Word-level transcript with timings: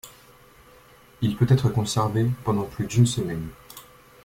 Il 1.21 1.37
peut 1.37 1.45
être 1.47 1.69
conservé 1.69 2.25
pendant 2.43 2.63
plus 2.63 2.87
d'une 2.87 3.05
semaine. 3.05 3.49